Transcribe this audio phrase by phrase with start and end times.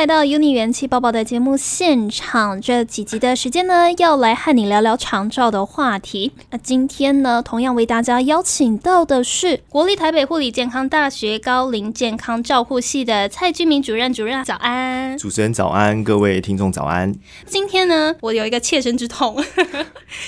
[0.00, 6.32] 来到 Uni 元气爆爆的节目现场，这几集的时间呢，要来和你聊聊长照的话题。
[6.48, 14.10] 那今天呢，同样为大家邀请到的是国立台北护理健康大学高龄健康照护系的蔡居明主任。
[14.10, 17.14] 主任早安，主持人早安，各位听众早安。
[17.44, 19.36] 今天呢，我有一个切身之痛，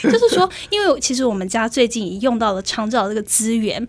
[0.03, 3.89] 就是说，因为其实我们家最近也用到了长照这个资源。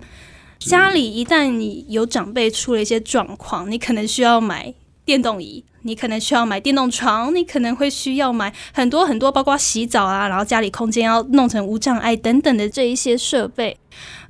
[0.60, 4.74] 家里一旦你有长辈出了一些状况，你可能需要买
[5.04, 13.78] 电动椅，你可能需要买电动床，你可能会需要买很多很多，包括洗澡啊，然后家里空间要弄成无障碍等等的这一些设备。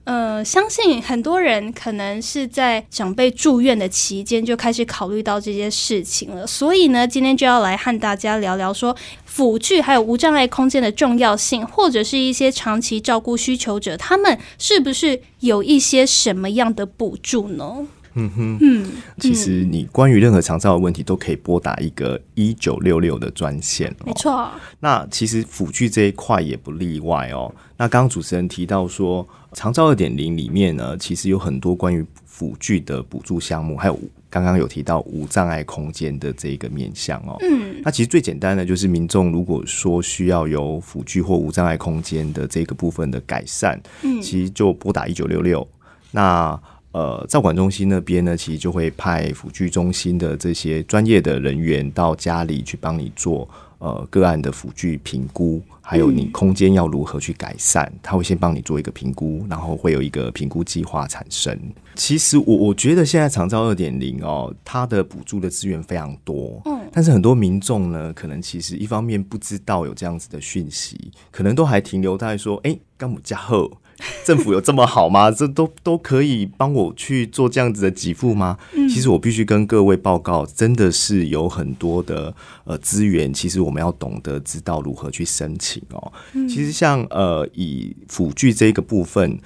[0.05, 8.93] 呃，相信很多人可能是在长辈住院的期间就开始考虑到这些事情了，所以呢，今天就要来和大家聊聊说
[9.23, 17.87] 辅具还有无障碍空间的重要性，或者是一些长期照顾需求者，他们是不是有一些什么样的补助呢？
[18.15, 18.85] 嗯哼，嗯，
[19.19, 24.49] 其实你关于任何长照的问题都可以拨打一个一九六六的专线，没错。
[24.79, 27.53] 那其实辅具这一块也不例外哦。
[27.77, 37.35] 那刚刚主持人提到说，长照二点零里面呢，其实有很多关于辅具的补助项目，还有刚刚有提到无障碍空间的这一个面向哦。
[37.41, 45.67] 嗯，那其实最简单的就是民众如果说需要有辅具或无障碍空间的这个部分的改善，嗯，其实就拨打一九六六。
[46.11, 46.59] 那
[46.93, 61.59] 呃，照管中心那边呢，其实就会派辅具中心的这些专业的人员到家里去帮你做呃个案的辅具评估，还有你空间要如何去改善，他会先帮你做一个评估，然后会有一个评估计划产生。
[61.95, 73.79] 其实我我觉得现在长照二点零哦，它的补助的资源非常多，嗯，但是很多民众呢，可能其实一方面不知道有这样子的讯息，可能都还停留在说，哎，干姆加厚。
[74.23, 75.29] 政府有这么好吗？
[75.31, 78.57] 这都都可以帮我去做这样子的给付吗？
[78.89, 82.33] 其实我必须跟各位报告，真的是有很多的
[82.63, 86.11] 呃资源，其实我们要懂得知道如何去申请哦。
[86.47, 89.39] 其实像呃以辅具这个部分。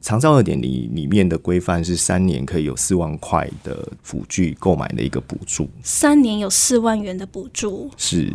[0.00, 7.90] 长照二点零里面的规范是三年可以有四万块的辅具购买的一个补助，三年有四万元的补助。
[7.96, 8.32] 是，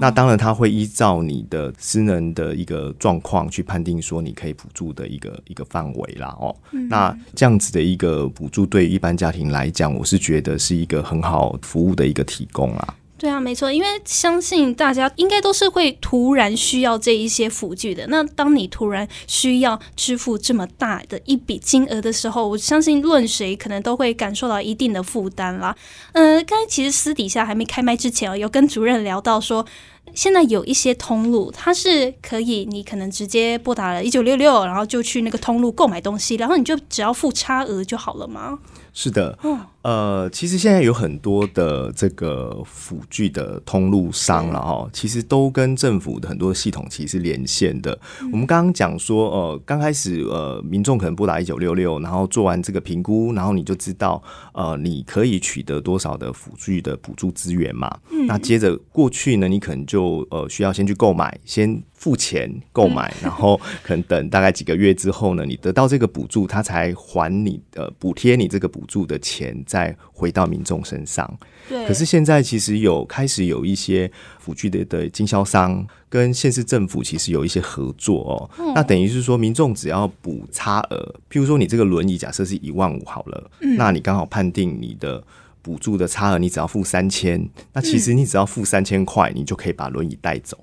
[0.00, 6.54] 那当然他会依照你的私人的一个状况去判定说你可以补助的一个一个范围啦哦，
[6.88, 12.94] 那这样子的一个补助对一般家庭来讲，我是觉得是一个很好服务的一个提供啊。
[13.18, 18.06] 对啊，没错，因为相信大家应该都是会突然需要这一些辅具的。
[18.06, 25.76] 那当你突然需要支付这么大的一笔金额的时候，我相信论谁可能都会感受到一定的负担啦。
[26.12, 29.66] 嗯，刚才其实私底下还没开麦之前有跟主任聊到说，
[30.14, 38.58] 现在有一些通路，它是可以你可能直接拨打了一九六六，然后就去那个通路购买东西，然后你就只要付差额就好了吗？
[38.92, 47.96] 是的，嗯呃，其实现在有很多的这个辅具的通路商了哈，其实都跟政府的很多系统其实是连线的。
[48.32, 54.20] 我们刚刚讲说，呃，刚开始呃，民众可能拨打一九六六，然后做完这个评估，然后你就知道，
[54.52, 57.98] 呃，你可以取得多少的辅具的补助资源嘛。
[58.10, 59.97] 嗯那接着过去呢，你可能就
[60.30, 61.82] 呃需要先去购买，先。
[61.98, 71.28] 付钱购买， 然后可能等大概几个月之后呢，你得到这个补助，他才还你的补贴你这个补助的钱，再回到民众身上。
[71.68, 71.84] 对。
[71.88, 78.72] 可是现在其实有开始有一些辅具的的经销商跟县市政府其实有一些合作哦。
[78.76, 85.20] 那等于是说，民众只要补差额，譬如说你这个轮椅假设是一万五好了，那你刚好判定你的
[85.68, 90.56] 补助的差额，你只要付三千，那其实你只要付三千块，你就可以把轮椅带走。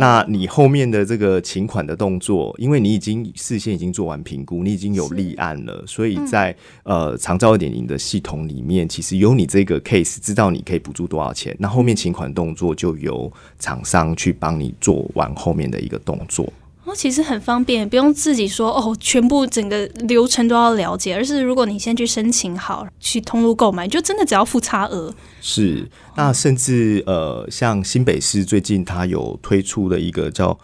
[0.00, 6.52] 那你后面的这个请款的动作，因为你已经事先已经做完评估，你已经有立案了，所以在
[6.82, 16.52] 呃长照二点零的系统里面，其实有你这个 case，知道你可以补助多少钱，那后面请款动作就由厂商去帮你做完后面的一个动作。
[16.84, 25.14] 哦，其实很方便，不用自己说哦，全部整个流程都要了解，而是如果你先去申请好，去通路购买，就真的只要付差额。
[25.40, 30.58] 是，那甚至呃，像新北市最近它有推出的一个叫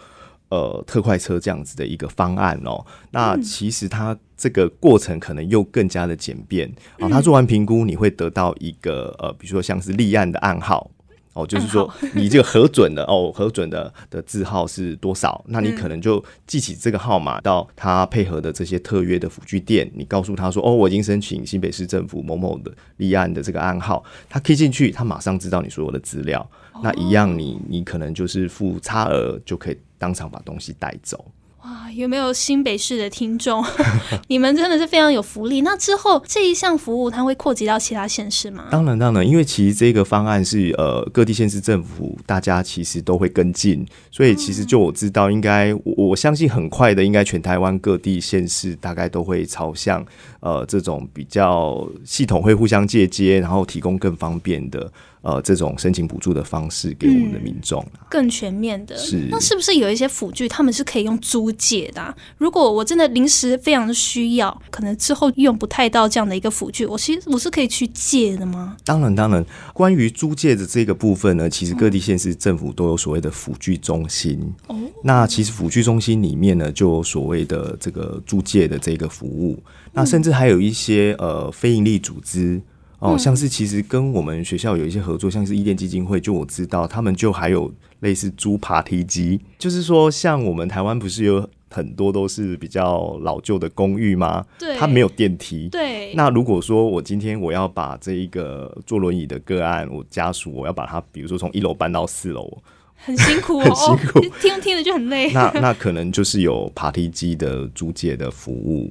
[0.49, 6.69] 呃特快车这样子的一个方案哦，那其实它这个过程可能又更加的简便
[6.99, 10.91] 啊，他做完评估，你会得到一个呃，比如说像是立案的暗号。
[11.35, 15.45] 哦，就是说你这个核准的哦，核准的的字号是多少？
[15.49, 26.45] 那你可能就记起这个号码，到他配合的这些特约的辅具店，你告诉他说：“哦，我已经申请新北市政府某某的立案的这个暗号。”他可以进去，他马上知道你所有的资料。
[26.83, 31.25] 那一样，你你可能就是付差额就可以当场把东西带走。
[31.69, 33.63] 哇，有没有新北市的听众？
[34.29, 35.61] 你们真的是非常有福利。
[35.61, 38.65] 那之后这一项服务，它会扩及到其他县市吗？
[38.71, 50.03] 当然，当然，因为其实这个方案是呃各地县市政府大家其实都会跟进，所以其实就我知道，应该我我相信很快的，应该全台湾各地县市大概都会朝向
[50.41, 54.91] 呃这种比较系统会互相借接，然后提供更方便的。
[55.29, 58.97] 呃，这种申请补助的方式给我们的民众更全面的。
[58.97, 62.17] 是，那是不是有一些辅具他们是可以用租借的？
[62.39, 68.75] 如果我真的临时非常的需要，可能之后用不太到这样的一个辅具，我其实我是可以去借的吗？
[68.87, 69.45] 当然，当然。
[69.75, 74.41] 关于租借的这个部分呢，其实各地县市政府都有所谓的辅具中心。
[74.69, 79.63] 哦，那其实辅具中心里面呢，就有所谓的这个租借的这个服务。
[79.93, 82.63] 那甚至还有一些呃非营利组织。
[83.01, 94.45] 哦，像是其实跟我们学校有一些合作，像是伊甸基金会，就我知道他们就还有类似租爬梯机，就是说像我们台湾不是有很多都是比较老旧的公寓吗？
[94.59, 95.69] 对，它没有电梯。
[95.69, 102.59] 对，那如果说我今天我要把这一个坐轮椅的个案，我家属我要把它，比如说从一楼搬到四楼，
[102.97, 105.31] 很辛苦， 很辛苦， 听听着就很累。
[105.33, 108.91] 那那可能就是有爬梯机的租借的服务。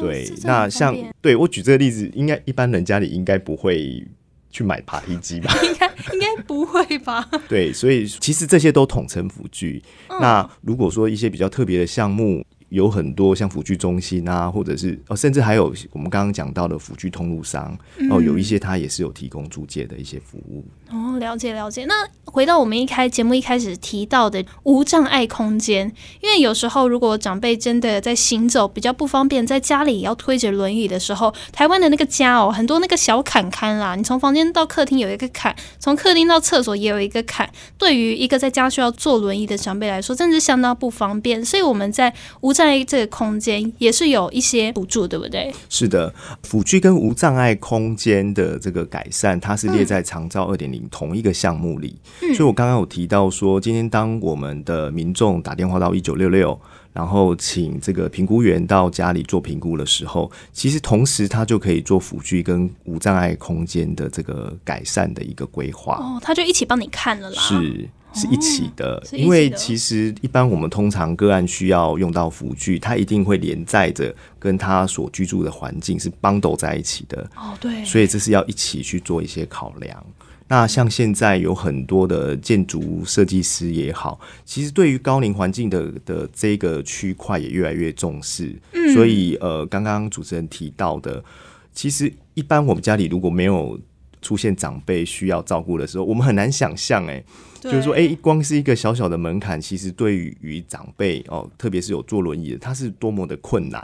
[0.00, 4.06] 对，那像对我举这个例子，应该一般人家里应该不会
[4.50, 5.54] 去买爬梯机吧？
[5.62, 7.28] 应该应该不会吧？
[7.48, 9.82] 对，所以其实这些都统称辅具。
[10.08, 12.44] 那如果说一些比较特别的项目。
[12.68, 17.76] 有很多像辅具中心啊，或者是哦，甚至还有我们刚刚讲到的辅具通路商
[18.10, 21.18] 哦，有一些他也是有提供租借的一些服务哦。
[21.18, 21.84] 了解了解。
[21.84, 21.94] 那
[22.24, 41.44] 回到我们一开节目一开始提到的无障碍空间，因为有时候如果长辈真的在行走比较不方便，在家里要推着轮椅的时候，台湾的那个家哦，很多那个小坎坎啦，你从房间到客厅有一个坎，从客厅到厕所也有一个坎，对于一个在家需要坐轮椅的长辈来说，真的是相当不方便。
[41.44, 45.52] 所以我们在无障在这个空间也是有一些补助，对不对？
[45.68, 46.14] 是的，
[46.44, 51.96] 辅具跟无障碍空间的这个改善，它是列在长照二点零同一个项目里。
[52.20, 56.58] 所以我刚刚有提到说，今天当我们的民众打电话到一九六六，
[56.92, 65.96] 然后请这个评估员到家里做评估的时候，其实同时他就可以做辅具跟无障碍空间的这个改善的一个规划。
[65.96, 67.42] 哦，他就一起帮你看了啦。
[67.42, 67.88] 是。
[68.14, 77.28] 是一起的，因为其实一般我们通常个案需要用到辅具，它一定会连载着跟他所居住的环境是绑斗在一起的。
[77.36, 80.06] 哦，对，所以这是要一起去做一些考量。
[80.46, 88.54] 那像现在有很多的建筑设计师也好，其实对于高龄环境的的这个区块也越来越重视。
[88.72, 91.24] 嗯，所以呃，刚刚主持人提到的，
[91.72, 93.80] 其实一般我们家里如果没有
[94.24, 97.22] 出现长辈需要照顾的时候，我们很难想象哎。
[97.60, 103.82] 就是说，哎，光是一个小小的门槛，其实对于长辈哦，特别是有坐轮椅的，他是多么的困难。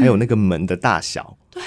[0.00, 1.62] 还有那个门的大小，对，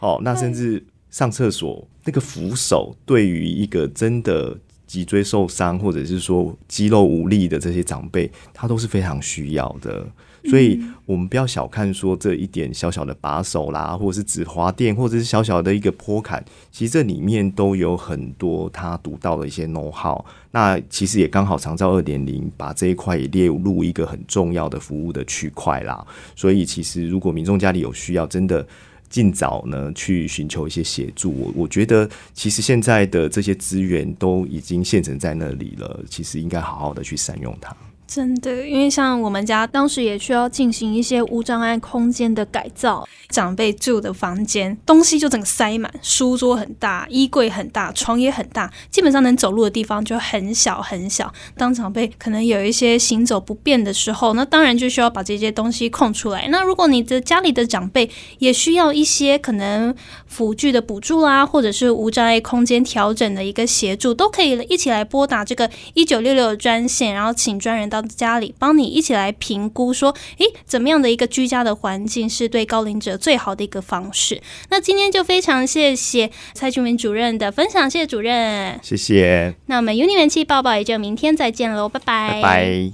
[0.00, 4.58] 哦，那甚至上厕所那个扶手，对于一个真的
[4.88, 10.04] 脊椎受伤或者是说肌肉无力的这些长辈，他都是非常需要的。
[10.44, 20.24] 所以，我们不要小看说这一点小小的把手啦，或者是指滑垫，或者是小小的一个坡坎，其实这里面都有很多他独到的一些 know how。
[20.52, 26.06] 那其实也刚好长照二点零把这一块也列入一个很重要的服务的区块啦。
[26.36, 28.66] 所以，其实如果民众家里有需要，真的
[29.08, 31.32] 尽早呢去寻求一些协助。
[31.32, 37.74] 我我觉得，其实现在的这些资源都已经现成在那里了，其实应该好好的去善用它。
[38.08, 51.30] 真的，因为像我们家当时也需要进行一些无障碍空间的改造，长辈住的房间东西就整个塞满，书桌很大，衣柜很大，床也很大，基本上能走路的地方就很小很小。
[51.54, 56.48] 当长辈可能有一些行走不便的时候，那当然就需要把这些东西空出来。
[56.48, 59.94] 那如果你的家里的长辈也需要一些可能
[60.26, 68.08] 辅具的补助啦，或者是无障碍空间调整的一个协助，都可以一起来拨打这个一九六六专线，然后请专人到到。
[68.18, 74.42] 家里帮你一起来评估，说，诶，怎么样的一个居家的环境是对高龄者最好的一个方式？
[74.70, 79.54] 那今天就非常谢谢蔡俊明主任的分享，谢谢主任，谢谢。
[79.66, 82.78] 那我们 Uni 元气抱抱也就明天再见喽，拜拜，拜拜。